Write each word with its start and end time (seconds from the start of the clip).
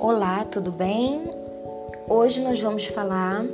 Olá, 0.00 0.44
tudo 0.44 0.70
bem? 0.70 1.28
Hoje 2.08 2.40
nós 2.40 2.60
vamos 2.60 2.86
falar 2.86 3.44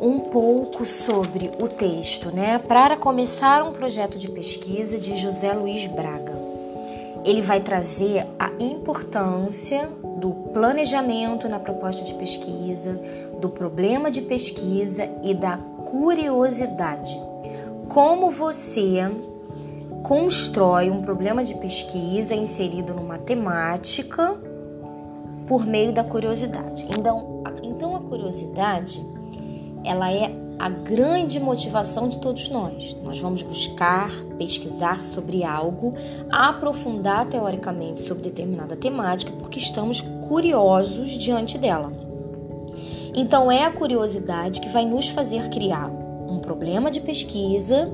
um 0.00 0.18
pouco 0.18 0.86
sobre 0.86 1.50
o 1.60 1.68
texto, 1.68 2.34
né? 2.34 2.58
Para 2.58 2.96
começar 2.96 3.62
um 3.62 3.70
projeto 3.70 4.18
de 4.18 4.30
pesquisa 4.30 4.98
de 4.98 5.18
José 5.18 5.52
Luiz 5.52 5.86
Braga. 5.88 6.32
Ele 7.22 7.42
vai 7.42 7.60
trazer 7.60 8.26
a 8.38 8.50
importância 8.58 9.90
do 10.16 10.30
planejamento 10.54 11.50
na 11.50 11.58
proposta 11.58 12.02
de 12.02 12.14
pesquisa, 12.14 12.98
do 13.42 13.50
problema 13.50 14.10
de 14.10 14.22
pesquisa 14.22 15.06
e 15.22 15.34
da 15.34 15.58
curiosidade. 15.58 17.14
Como 17.90 18.30
você 18.30 19.06
constrói 20.02 20.88
um 20.88 21.02
problema 21.02 21.44
de 21.44 21.54
pesquisa 21.56 22.34
inserido 22.34 22.94
numa 22.94 23.18
temática 23.18 24.34
por 25.50 25.66
meio 25.66 25.92
da 25.92 26.04
curiosidade. 26.04 26.86
Então, 26.96 27.42
a, 27.44 27.66
então 27.66 27.96
a 27.96 28.00
curiosidade, 28.00 29.04
ela 29.82 30.08
é 30.12 30.32
a 30.56 30.68
grande 30.68 31.40
motivação 31.40 32.08
de 32.08 32.18
todos 32.18 32.48
nós. 32.48 32.96
Nós 33.02 33.18
vamos 33.18 33.42
buscar, 33.42 34.12
pesquisar 34.38 35.04
sobre 35.04 35.42
algo, 35.42 35.92
aprofundar 36.30 37.26
teoricamente 37.26 38.00
sobre 38.00 38.22
determinada 38.22 38.76
temática, 38.76 39.32
porque 39.40 39.58
estamos 39.58 40.02
curiosos 40.28 41.18
diante 41.18 41.58
dela. 41.58 41.92
Então 43.12 43.50
é 43.50 43.64
a 43.64 43.72
curiosidade 43.72 44.60
que 44.60 44.68
vai 44.68 44.86
nos 44.86 45.08
fazer 45.08 45.50
criar 45.50 45.90
um 46.28 46.38
problema 46.38 46.92
de 46.92 47.00
pesquisa 47.00 47.90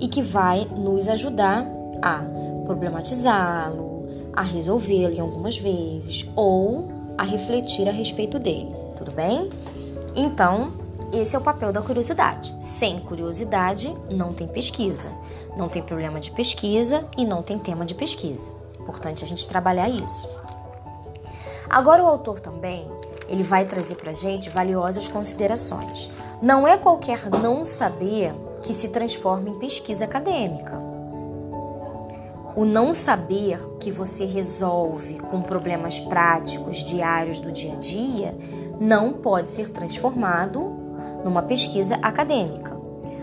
e 0.00 0.08
que 0.08 0.22
vai 0.22 0.66
nos 0.74 1.06
ajudar 1.06 1.66
a 2.00 2.24
problematizá-lo, 2.64 3.91
a 4.32 4.42
resolvê-lo 4.42 5.20
algumas 5.20 5.58
vezes 5.58 6.26
ou 6.34 6.88
a 7.16 7.24
refletir 7.24 7.88
a 7.88 7.92
respeito 7.92 8.38
dele, 8.38 8.72
tudo 8.96 9.12
bem? 9.12 9.50
Então, 10.14 10.72
esse 11.12 11.36
é 11.36 11.38
o 11.38 11.42
papel 11.42 11.72
da 11.72 11.82
curiosidade. 11.82 12.54
Sem 12.58 12.98
curiosidade, 13.00 13.94
não 14.10 14.32
tem 14.32 14.48
pesquisa, 14.48 15.10
não 15.56 15.68
tem 15.68 15.82
problema 15.82 16.18
de 16.18 16.30
pesquisa 16.30 17.06
e 17.16 17.24
não 17.24 17.42
tem 17.42 17.58
tema 17.58 17.84
de 17.84 17.94
pesquisa. 17.94 18.50
Importante 18.80 19.22
a 19.22 19.26
gente 19.26 19.46
trabalhar 19.46 19.88
isso. 19.88 20.28
Agora 21.68 22.02
o 22.02 22.06
autor 22.06 22.40
também, 22.40 22.86
ele 23.28 23.42
vai 23.42 23.64
trazer 23.64 23.94
pra 23.96 24.12
gente 24.12 24.50
valiosas 24.50 25.08
considerações. 25.08 26.10
Não 26.40 26.66
é 26.66 26.76
qualquer 26.76 27.30
não 27.30 27.64
saber 27.64 28.34
que 28.62 28.72
se 28.72 28.88
transforma 28.88 29.48
em 29.48 29.58
pesquisa 29.58 30.04
acadêmica. 30.04 30.91
O 32.54 32.64
não 32.64 32.92
saber 32.92 33.58
que 33.80 33.90
você 33.90 34.26
resolve 34.26 35.18
com 35.18 35.40
problemas 35.40 35.98
práticos 35.98 36.84
diários 36.84 37.40
do 37.40 37.50
dia 37.50 37.72
a 37.72 37.76
dia 37.76 38.36
não 38.78 39.14
pode 39.14 39.48
ser 39.48 39.70
transformado 39.70 40.60
numa 41.24 41.42
pesquisa 41.42 41.96
acadêmica. 42.02 42.78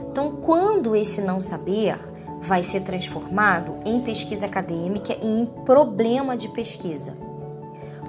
Então, 0.09 0.31
quando 0.31 0.95
esse 0.95 1.21
não 1.21 1.39
saber 1.39 1.97
vai 2.41 2.63
ser 2.63 2.81
transformado 2.81 3.75
em 3.85 3.99
pesquisa 4.01 4.47
acadêmica 4.47 5.15
e 5.21 5.27
em 5.27 5.45
problema 5.45 6.35
de 6.35 6.47
pesquisa? 6.49 7.15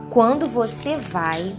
Quando 0.09 0.49
você 0.49 0.97
vai 0.97 1.55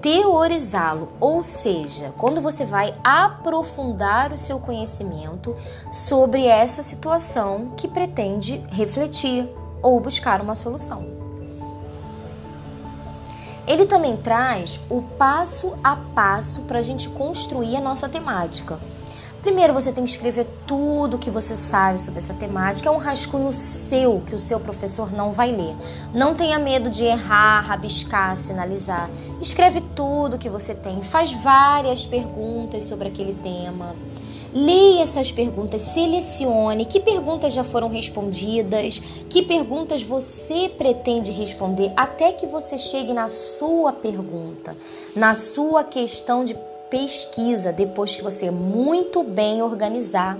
teorizá-lo, 0.00 1.12
ou 1.20 1.42
seja, 1.42 2.12
quando 2.16 2.40
você 2.40 2.64
vai 2.64 2.94
aprofundar 3.04 4.32
o 4.32 4.36
seu 4.36 4.58
conhecimento 4.58 5.54
sobre 5.92 6.46
essa 6.46 6.82
situação 6.82 7.72
que 7.76 7.86
pretende 7.86 8.64
refletir 8.70 9.48
ou 9.82 10.00
buscar 10.00 10.40
uma 10.40 10.54
solução. 10.54 11.06
Ele 13.66 13.86
também 13.86 14.16
traz 14.16 14.80
o 14.90 15.02
passo 15.02 15.74
a 15.84 15.94
passo 15.94 16.62
para 16.62 16.78
a 16.80 16.82
gente 16.82 17.08
construir 17.10 17.76
a 17.76 17.80
nossa 17.80 18.08
temática. 18.08 18.78
Primeiro 19.42 19.72
você 19.72 19.90
tem 19.90 20.04
que 20.04 20.10
escrever 20.10 20.46
tudo 20.66 21.16
que 21.18 21.30
você 21.30 21.56
sabe 21.56 21.98
sobre 21.98 22.18
essa 22.18 22.34
temática. 22.34 22.88
É 22.88 22.92
um 22.92 22.98
rascunho 22.98 23.50
seu 23.52 24.20
que 24.26 24.34
o 24.34 24.38
seu 24.38 24.60
professor 24.60 25.10
não 25.10 25.32
vai 25.32 25.50
ler. 25.50 25.74
Não 26.12 26.34
tenha 26.34 26.58
medo 26.58 26.90
de 26.90 27.04
errar, 27.04 27.62
rabiscar, 27.62 28.36
sinalizar. 28.36 29.08
Escreve 29.40 29.80
tudo 29.96 30.36
que 30.36 30.50
você 30.50 30.74
tem. 30.74 31.00
Faz 31.00 31.32
várias 31.32 32.04
perguntas 32.04 32.84
sobre 32.84 33.08
aquele 33.08 33.32
tema. 33.32 33.96
Leia 34.52 35.02
essas 35.02 35.30
perguntas, 35.30 35.80
selecione 35.80 36.84
que 36.84 36.98
perguntas 36.98 37.52
já 37.52 37.62
foram 37.62 37.88
respondidas, 37.88 39.00
que 39.28 39.42
perguntas 39.42 40.02
você 40.02 40.68
pretende 40.68 41.30
responder 41.30 41.92
até 41.96 42.32
que 42.32 42.46
você 42.46 42.76
chegue 42.76 43.12
na 43.12 43.28
sua 43.28 43.92
pergunta, 43.92 44.76
na 45.14 45.36
sua 45.36 45.84
questão 45.84 46.44
de 46.44 46.54
pesquisa 46.90 47.72
depois 47.72 48.16
que 48.16 48.22
você 48.22 48.50
muito 48.50 49.22
bem 49.22 49.62
organizar. 49.62 50.36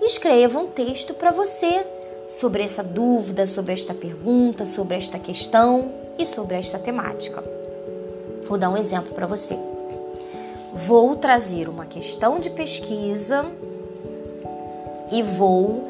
Escreva 0.00 0.58
um 0.58 0.68
texto 0.68 1.12
para 1.12 1.30
você 1.30 1.84
sobre 2.28 2.62
essa 2.62 2.82
dúvida, 2.82 3.44
sobre 3.44 3.72
esta 3.72 3.92
pergunta, 3.92 4.64
sobre 4.64 4.96
esta 4.96 5.18
questão 5.18 5.92
e 6.16 6.24
sobre 6.24 6.56
esta 6.56 6.78
temática. 6.78 7.42
Vou 8.46 8.56
dar 8.56 8.70
um 8.70 8.76
exemplo 8.76 9.12
para 9.12 9.26
você. 9.26 9.58
Vou 10.72 11.16
trazer 11.16 11.68
uma 11.68 11.84
questão 11.84 12.38
de 12.38 12.48
pesquisa 12.50 13.44
e 15.10 15.22
vou 15.22 15.88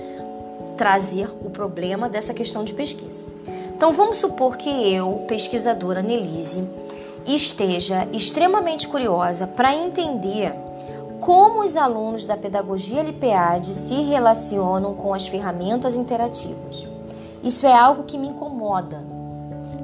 trazer 0.79 1.29
o 1.45 1.51
problema 1.51 2.09
dessa 2.09 2.33
questão 2.33 2.65
de 2.65 2.73
pesquisa. 2.73 3.25
Então 3.77 3.93
vamos 3.93 4.19
supor 4.19 4.57
que 4.57 4.69
eu, 4.93 5.25
pesquisadora 5.29 6.03
Nelise, 6.03 6.67
esteja 7.27 8.07
extremamente 8.13 8.89
curiosa 8.89 9.47
para 9.47 9.75
entender 9.75 10.55
como 11.21 11.63
os 11.63 11.77
alunos 11.77 12.25
da 12.27 12.37
pedagogia 12.37 13.01
LPAD 13.01 13.67
se 13.67 14.03
relacionam 14.03 14.95
com 14.95 15.13
as 15.13 15.29
ferramentas 15.29 15.95
interativas. 15.95 16.87
Isso 17.43 17.67
é 17.67 17.73
algo 17.73 18.05
que 18.05 18.19
me 18.19 18.29
incomoda. 18.29 19.05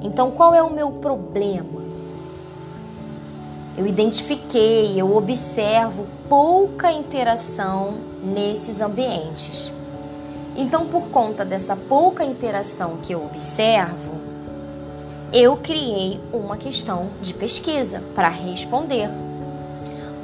Então, 0.01 0.31
qual 0.31 0.53
é 0.53 0.61
o 0.61 0.71
meu 0.71 0.91
problema? 0.91 1.81
Eu 3.77 3.85
identifiquei, 3.85 4.99
eu 4.99 5.15
observo 5.15 6.07
pouca 6.27 6.91
interação 6.91 7.95
nesses 8.23 8.81
ambientes. 8.81 9.71
Então, 10.55 10.87
por 10.87 11.09
conta 11.09 11.45
dessa 11.45 11.75
pouca 11.75 12.25
interação 12.25 12.97
que 13.03 13.13
eu 13.13 13.23
observo, 13.23 14.06
eu 15.33 15.57
criei 15.57 16.19
uma 16.31 16.55
questão 16.55 17.09
de 17.21 17.33
pesquisa 17.33 18.01
para 18.15 18.29
responder 18.29 19.09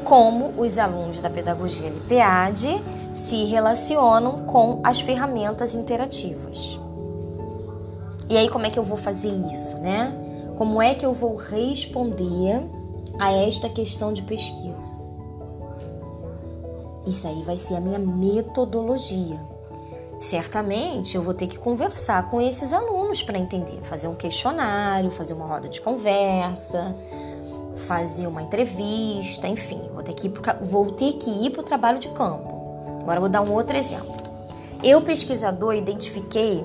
como 0.06 0.54
os 0.62 0.78
alunos 0.78 1.20
da 1.20 1.30
pedagogia 1.30 1.88
LPAD 1.88 2.82
se 3.14 3.44
relacionam 3.46 4.46
com 4.46 4.80
as 4.84 5.02
ferramentas 5.02 5.76
interativas. 5.76 6.80
E 8.30 8.38
aí 8.38 8.50
como 8.50 8.66
é 8.66 8.70
que 8.70 8.80
eu 8.80 8.84
vou 8.84 8.98
fazer 8.98 9.32
isso, 9.54 9.78
né? 9.78 10.14
Como 10.58 10.82
é 10.82 10.94
que 10.94 11.06
eu 11.06 11.14
vou 11.14 11.36
responder 11.36 12.62
a 13.20 13.32
esta 13.32 13.68
questão 13.68 14.14
de 14.14 14.22
pesquisa? 14.22 15.04
Isso 17.06 17.28
aí 17.28 17.44
vai 17.44 17.58
ser 17.58 17.76
a 17.76 17.82
minha 17.82 18.00
metodologia 18.00 19.53
certamente 20.24 21.16
eu 21.16 21.22
vou 21.22 21.34
ter 21.34 21.48
que 21.48 21.60
conversar 21.60 22.30
com 22.30 22.40
esses 22.40 22.72
alunos 22.72 23.22
para 23.22 23.38
entender, 23.38 23.82
fazer 23.84 24.08
um 24.08 24.16
questionário, 24.16 25.12
fazer 25.12 25.34
uma 25.34 25.46
roda 25.46 25.68
de 25.68 25.82
conversa, 25.82 26.96
fazer 27.88 28.28
uma 28.28 28.42
entrevista, 28.42 29.48
enfim, 29.48 29.82
vou 29.94 30.02
ter 30.02 30.14
que 30.14 31.30
ir 31.30 31.50
para 31.50 31.62
o 31.62 31.64
trabalho 31.64 32.00
de 32.00 32.08
campo. 32.10 32.54
Agora 33.02 33.20
vou 33.20 33.28
dar 33.28 33.42
um 33.42 33.52
outro 33.52 33.76
exemplo. 33.76 34.16
Eu, 34.82 35.02
pesquisador, 35.02 35.76
identifiquei 35.76 36.64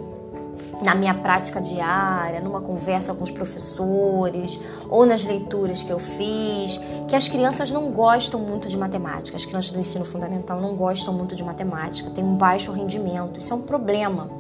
na 0.82 0.94
minha 0.94 1.14
prática 1.14 1.60
diária, 1.60 2.40
numa 2.40 2.60
conversa 2.60 3.14
com 3.14 3.24
os 3.24 3.30
professores 3.30 4.60
ou 4.88 5.04
nas 5.04 5.24
leituras 5.24 5.82
que 5.82 5.90
eu 5.90 5.98
fiz, 5.98 6.80
que 7.08 7.16
as 7.16 7.28
crianças 7.28 7.70
não 7.70 7.90
gostam 7.90 8.40
muito 8.40 8.68
de 8.68 8.76
matemática. 8.76 9.36
As 9.36 9.44
crianças 9.44 9.72
do 9.72 9.78
ensino 9.78 10.04
fundamental 10.04 10.60
não 10.60 10.76
gostam 10.76 11.12
muito 11.12 11.34
de 11.34 11.42
matemática, 11.42 12.10
têm 12.10 12.24
um 12.24 12.36
baixo 12.36 12.72
rendimento. 12.72 13.38
Isso 13.38 13.52
é 13.52 13.56
um 13.56 13.62
problema. 13.62 14.30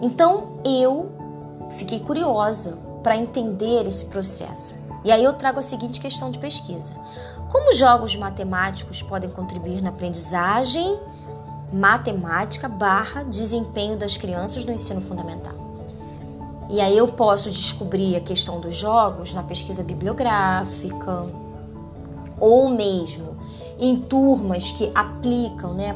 Então 0.00 0.58
eu 0.64 1.10
fiquei 1.76 2.00
curiosa 2.00 2.78
para 3.02 3.16
entender 3.16 3.86
esse 3.86 4.06
processo. 4.06 4.74
E 5.04 5.10
aí 5.10 5.22
eu 5.22 5.32
trago 5.32 5.58
a 5.58 5.62
seguinte 5.62 6.00
questão 6.00 6.30
de 6.30 6.38
pesquisa: 6.38 6.92
como 7.50 7.72
jogos 7.74 8.16
matemáticos 8.16 9.02
podem 9.02 9.30
contribuir 9.30 9.82
na 9.82 9.90
aprendizagem 9.90 10.98
matemática 11.72 12.68
barra 12.68 13.22
desempenho 13.22 13.96
das 13.96 14.16
crianças 14.16 14.64
no 14.64 14.72
ensino 14.72 15.00
fundamental. 15.00 15.54
E 16.68 16.80
aí 16.80 16.96
eu 16.96 17.08
posso 17.08 17.50
descobrir 17.50 18.16
a 18.16 18.20
questão 18.20 18.60
dos 18.60 18.76
jogos 18.76 19.34
na 19.34 19.42
pesquisa 19.42 19.82
bibliográfica 19.82 21.26
ou 22.40 22.68
mesmo 22.68 23.36
em 23.78 23.96
turmas 23.96 24.70
que 24.70 24.90
aplicam, 24.94 25.74
né, 25.74 25.94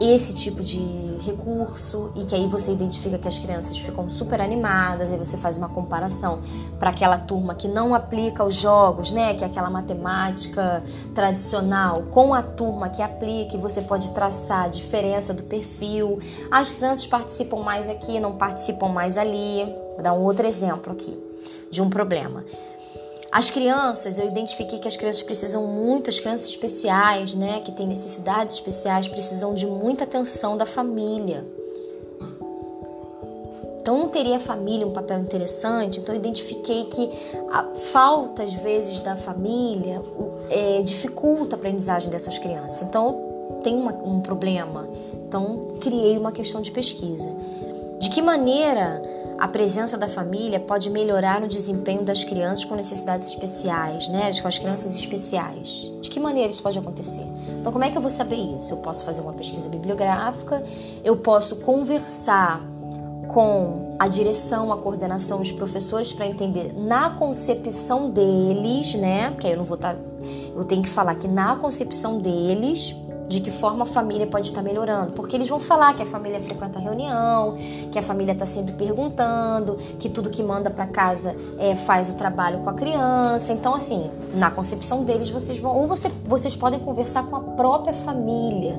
esse 0.00 0.34
tipo 0.34 0.62
de 0.62 0.78
recurso 1.24 2.12
e 2.14 2.24
que 2.24 2.34
aí 2.34 2.46
você 2.46 2.72
identifica 2.72 3.18
que 3.18 3.26
as 3.26 3.38
crianças 3.38 3.76
ficam 3.78 4.08
super 4.08 4.40
animadas, 4.40 5.10
aí 5.10 5.18
você 5.18 5.36
faz 5.36 5.58
uma 5.58 5.68
comparação 5.68 6.40
para 6.78 6.90
aquela 6.90 7.18
turma 7.18 7.54
que 7.54 7.66
não 7.66 7.94
aplica 7.94 8.44
os 8.44 8.54
jogos, 8.54 9.10
né, 9.10 9.34
que 9.34 9.44
é 9.44 9.46
aquela 9.46 9.68
matemática 9.68 10.82
tradicional, 11.14 12.02
com 12.10 12.32
a 12.32 12.42
turma 12.42 12.88
que 12.88 13.02
aplica 13.02 13.56
e 13.56 13.60
você 13.60 13.82
pode 13.82 14.12
traçar 14.12 14.64
a 14.64 14.68
diferença 14.68 15.34
do 15.34 15.42
perfil. 15.42 16.18
As 16.50 16.70
crianças 16.70 17.06
participam 17.06 17.58
mais 17.58 17.88
aqui, 17.88 18.20
não 18.20 18.36
participam 18.36 18.88
mais 18.88 19.18
ali. 19.18 19.64
Vou 19.94 20.02
dar 20.02 20.12
um 20.12 20.22
outro 20.22 20.46
exemplo 20.46 20.92
aqui 20.92 21.16
de 21.70 21.82
um 21.82 21.90
problema. 21.90 22.44
As 23.30 23.50
crianças, 23.50 24.18
eu 24.18 24.26
identifiquei 24.26 24.78
que 24.78 24.88
as 24.88 24.96
crianças 24.96 25.22
precisam 25.22 25.66
muito, 25.66 26.08
as 26.08 26.18
crianças 26.18 26.46
especiais, 26.48 27.34
né, 27.34 27.60
que 27.60 27.70
têm 27.72 27.86
necessidades 27.86 28.54
especiais, 28.54 29.06
precisam 29.06 29.54
de 29.54 29.66
muita 29.66 30.04
atenção 30.04 30.56
da 30.56 30.64
família. 30.64 31.46
Então 33.80 33.98
não 33.98 34.08
teria 34.08 34.36
a 34.36 34.40
família 34.40 34.86
um 34.86 34.92
papel 34.92 35.18
interessante, 35.18 36.00
então 36.00 36.14
eu 36.14 36.18
identifiquei 36.18 36.84
que 36.84 37.10
a 37.50 37.64
falta, 37.90 38.42
às 38.42 38.52
vezes, 38.52 39.00
da 39.00 39.16
família 39.16 40.02
é, 40.50 40.82
dificulta 40.82 41.56
a 41.56 41.58
aprendizagem 41.58 42.10
dessas 42.10 42.38
crianças. 42.38 42.82
Então 42.82 43.60
tem 43.62 43.74
uma, 43.74 43.92
um 43.92 44.20
problema. 44.20 44.86
Então 45.26 45.76
criei 45.80 46.16
uma 46.18 46.32
questão 46.32 46.60
de 46.60 46.70
pesquisa. 46.70 47.28
De 47.98 48.10
que 48.10 48.22
maneira 48.22 49.02
a 49.38 49.46
presença 49.46 49.96
da 49.96 50.08
família 50.08 50.58
pode 50.58 50.90
melhorar 50.90 51.42
o 51.42 51.48
desempenho 51.48 52.02
das 52.02 52.24
crianças 52.24 52.64
com 52.64 52.74
necessidades 52.74 53.28
especiais, 53.28 54.08
né? 54.08 54.30
Com 54.40 54.48
as 54.48 54.58
crianças 54.58 54.96
especiais. 54.96 55.68
De 56.00 56.10
que 56.10 56.18
maneira 56.18 56.48
isso 56.50 56.62
pode 56.62 56.78
acontecer? 56.78 57.24
Então, 57.60 57.72
como 57.72 57.84
é 57.84 57.90
que 57.90 57.96
eu 57.96 58.02
vou 58.02 58.10
saber 58.10 58.36
isso? 58.36 58.72
Eu 58.72 58.78
posso 58.78 59.04
fazer 59.04 59.20
uma 59.20 59.32
pesquisa 59.32 59.68
bibliográfica, 59.68 60.62
eu 61.04 61.16
posso 61.16 61.56
conversar 61.56 62.60
com 63.28 63.94
a 63.98 64.08
direção, 64.08 64.72
a 64.72 64.76
coordenação, 64.76 65.40
os 65.40 65.52
professores 65.52 66.12
para 66.12 66.26
entender 66.26 66.72
na 66.76 67.10
concepção 67.10 68.10
deles, 68.10 68.94
né? 68.94 69.30
Porque 69.30 69.46
aí 69.46 69.52
eu 69.52 69.58
não 69.58 69.64
vou 69.64 69.76
estar. 69.76 69.94
Tá, 69.94 70.00
eu 70.54 70.64
tenho 70.64 70.82
que 70.82 70.88
falar 70.88 71.14
que 71.14 71.28
na 71.28 71.54
concepção 71.56 72.18
deles 72.18 72.94
de 73.28 73.40
que 73.40 73.50
forma 73.50 73.84
a 73.84 73.86
família 73.86 74.26
pode 74.26 74.46
estar 74.46 74.62
melhorando, 74.62 75.12
porque 75.12 75.36
eles 75.36 75.48
vão 75.48 75.60
falar 75.60 75.94
que 75.94 76.02
a 76.02 76.06
família 76.06 76.40
frequenta 76.40 76.78
a 76.78 76.82
reunião, 76.82 77.56
que 77.92 77.98
a 77.98 78.02
família 78.02 78.32
está 78.32 78.46
sempre 78.46 78.72
perguntando, 78.72 79.76
que 79.98 80.08
tudo 80.08 80.30
que 80.30 80.42
manda 80.42 80.70
para 80.70 80.86
casa 80.86 81.36
é, 81.58 81.76
faz 81.76 82.08
o 82.08 82.14
trabalho 82.14 82.60
com 82.60 82.70
a 82.70 82.74
criança. 82.74 83.52
Então, 83.52 83.74
assim, 83.74 84.10
na 84.34 84.50
concepção 84.50 85.04
deles, 85.04 85.28
vocês 85.28 85.58
vão 85.58 85.76
ou 85.76 85.86
você, 85.86 86.10
vocês 86.24 86.56
podem 86.56 86.80
conversar 86.80 87.24
com 87.26 87.36
a 87.36 87.40
própria 87.40 87.92
família 87.92 88.74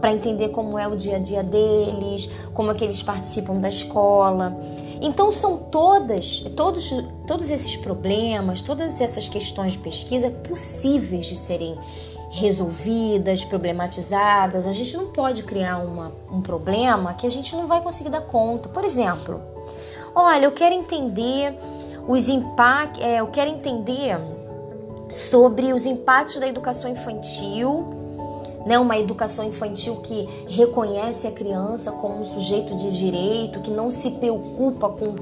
para 0.00 0.12
entender 0.12 0.48
como 0.48 0.78
é 0.78 0.88
o 0.88 0.96
dia 0.96 1.16
a 1.16 1.18
dia 1.18 1.42
deles, 1.42 2.30
como 2.54 2.70
é 2.70 2.74
que 2.74 2.84
eles 2.84 3.02
participam 3.02 3.56
da 3.56 3.68
escola. 3.68 4.56
Então 5.02 5.32
são 5.32 5.56
todas, 5.56 6.40
todos, 6.56 6.90
todos 7.26 7.50
esses 7.50 7.76
problemas, 7.76 8.60
todas 8.60 9.00
essas 9.00 9.28
questões 9.28 9.72
de 9.72 9.78
pesquisa 9.78 10.30
possíveis 10.30 11.26
de 11.26 11.36
serem 11.36 11.76
resolvidas, 12.30 13.44
problematizadas. 13.44 14.66
A 14.66 14.72
gente 14.72 14.96
não 14.96 15.08
pode 15.08 15.42
criar 15.42 15.78
uma, 15.78 16.12
um 16.30 16.40
problema 16.40 17.12
que 17.14 17.26
a 17.26 17.30
gente 17.30 17.54
não 17.54 17.66
vai 17.66 17.82
conseguir 17.82 18.10
dar 18.10 18.22
conta. 18.22 18.68
Por 18.68 18.84
exemplo, 18.84 19.40
olha, 20.14 20.44
eu 20.44 20.52
quero 20.52 20.74
entender 20.74 21.54
os 22.06 22.28
impactos, 22.28 23.02
é, 23.02 23.20
eu 23.20 23.26
quero 23.26 23.50
entender 23.50 24.18
sobre 25.10 25.72
os 25.72 25.86
impactos 25.86 26.38
da 26.38 26.46
educação 26.46 26.90
infantil, 26.90 27.98
né, 28.64 28.78
uma 28.78 28.98
educação 28.98 29.44
infantil 29.46 29.96
que 29.96 30.28
reconhece 30.46 31.26
a 31.26 31.32
criança 31.32 31.90
como 31.92 32.20
um 32.20 32.24
sujeito 32.24 32.76
de 32.76 32.96
direito, 32.96 33.60
que 33.60 33.70
não 33.70 33.90
se 33.90 34.12
preocupa 34.12 34.88
com 34.88 35.16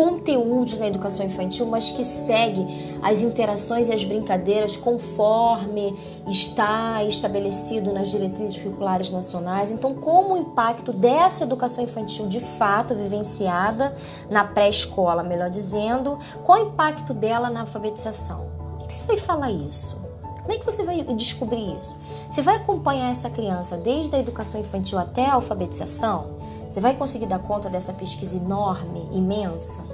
conteúdos 0.00 0.78
na 0.78 0.86
educação 0.86 1.26
infantil, 1.26 1.66
mas 1.66 1.90
que 1.90 2.02
segue 2.02 2.66
as 3.02 3.20
interações 3.20 3.86
e 3.88 3.92
as 3.92 4.02
brincadeiras 4.02 4.74
conforme 4.74 5.94
está 6.26 7.04
estabelecido 7.04 7.92
nas 7.92 8.08
diretrizes 8.08 8.56
curriculares 8.56 9.10
nacionais. 9.10 9.70
Então, 9.70 9.94
como 9.94 10.32
o 10.32 10.38
impacto 10.38 10.90
dessa 10.90 11.44
educação 11.44 11.84
infantil 11.84 12.28
de 12.28 12.40
fato 12.40 12.94
vivenciada 12.94 13.94
na 14.30 14.42
pré-escola, 14.42 15.22
melhor 15.22 15.50
dizendo, 15.50 16.18
qual 16.46 16.58
o 16.58 16.68
impacto 16.68 17.12
dela 17.12 17.50
na 17.50 17.60
alfabetização? 17.60 18.48
O 18.80 18.86
que 18.86 18.94
você 18.94 19.02
vai 19.02 19.18
falar 19.18 19.50
isso? 19.50 20.00
Como 20.40 20.52
é 20.52 20.56
que 20.56 20.64
você 20.64 20.82
vai 20.82 21.02
descobrir 21.14 21.76
isso? 21.78 22.00
Você 22.30 22.40
vai 22.40 22.56
acompanhar 22.56 23.10
essa 23.10 23.28
criança 23.28 23.76
desde 23.76 24.16
a 24.16 24.18
educação 24.18 24.58
infantil 24.58 24.98
até 24.98 25.26
a 25.26 25.34
alfabetização? 25.34 26.40
Você 26.70 26.80
vai 26.80 26.94
conseguir 26.94 27.26
dar 27.26 27.40
conta 27.40 27.68
dessa 27.68 27.92
pesquisa 27.92 28.36
enorme, 28.36 29.06
imensa? 29.12 29.89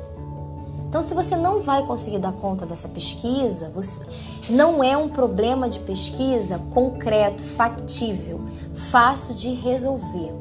Então, 0.88 1.02
se 1.02 1.14
você 1.14 1.36
não 1.36 1.62
vai 1.62 1.84
conseguir 1.84 2.18
dar 2.18 2.32
conta 2.32 2.64
dessa 2.64 2.88
pesquisa, 2.88 3.72
não 4.48 4.82
é 4.82 4.96
um 4.96 5.08
problema 5.08 5.68
de 5.68 5.80
pesquisa 5.80 6.58
concreto, 6.72 7.42
factível, 7.42 8.40
fácil 8.90 9.34
de 9.34 9.50
resolver. 9.50 10.32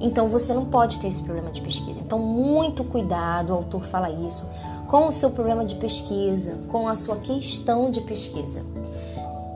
Então, 0.00 0.28
você 0.28 0.52
não 0.52 0.66
pode 0.66 0.98
ter 0.98 1.08
esse 1.08 1.22
problema 1.22 1.50
de 1.50 1.60
pesquisa. 1.60 2.00
Então, 2.00 2.18
muito 2.18 2.84
cuidado, 2.84 3.50
o 3.50 3.54
autor 3.54 3.84
fala 3.84 4.10
isso, 4.10 4.44
com 4.88 5.08
o 5.08 5.12
seu 5.12 5.30
problema 5.30 5.64
de 5.64 5.76
pesquisa, 5.76 6.58
com 6.68 6.86
a 6.86 6.94
sua 6.94 7.16
questão 7.16 7.90
de 7.90 8.00
pesquisa. 8.02 8.64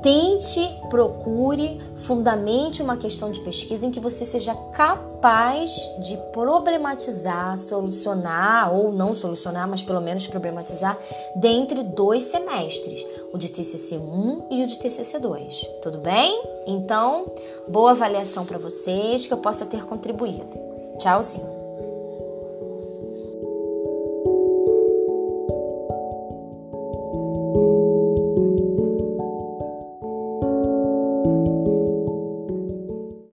Tente, 0.07 0.61
procure, 0.89 1.81
fundamente 1.97 2.81
uma 2.81 2.97
questão 2.97 3.33
de 3.33 3.41
pesquisa 3.41 3.85
em 3.85 3.91
que 3.91 3.99
você 3.99 4.25
seja 4.25 4.55
capaz 4.73 5.69
de 5.99 6.17
problematizar, 6.33 7.57
solucionar 7.57 8.73
ou 8.73 8.93
não 8.93 9.17
solucionar, 9.17 9.67
mas 9.67 9.83
pelo 9.83 10.01
menos 10.01 10.29
problematizar 10.29 10.97
dentre 11.35 11.83
dois 11.83 12.23
semestres, 12.23 13.05
o 13.33 13.37
de 13.37 13.49
TCC 13.49 13.99
1 13.99 14.47
e 14.49 14.63
o 14.63 14.67
de 14.69 14.79
TCC 14.79 15.19
2. 15.19 15.67
Tudo 15.83 15.99
bem? 15.99 16.41
Então, 16.69 17.27
boa 17.67 17.91
avaliação 17.91 18.47
para 18.47 18.59
vocês, 18.59 19.27
que 19.27 19.33
eu 19.33 19.39
possa 19.39 19.67
ter 19.67 19.85
contribuído. 19.87 20.57
Tchauzinho. 20.99 21.56